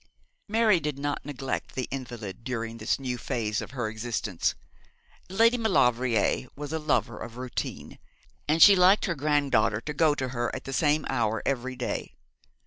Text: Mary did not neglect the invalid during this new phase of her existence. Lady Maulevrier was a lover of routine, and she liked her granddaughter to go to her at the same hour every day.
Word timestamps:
Mary 0.47 0.79
did 0.79 0.97
not 0.97 1.23
neglect 1.23 1.75
the 1.75 1.87
invalid 1.91 2.43
during 2.43 2.77
this 2.79 2.97
new 2.99 3.19
phase 3.19 3.61
of 3.61 3.69
her 3.69 3.87
existence. 3.87 4.55
Lady 5.29 5.59
Maulevrier 5.59 6.47
was 6.55 6.73
a 6.73 6.79
lover 6.79 7.19
of 7.19 7.37
routine, 7.37 7.99
and 8.47 8.63
she 8.63 8.75
liked 8.75 9.05
her 9.05 9.13
granddaughter 9.13 9.79
to 9.79 9.93
go 9.93 10.15
to 10.15 10.29
her 10.29 10.49
at 10.55 10.63
the 10.63 10.73
same 10.73 11.05
hour 11.07 11.43
every 11.45 11.75
day. 11.75 12.15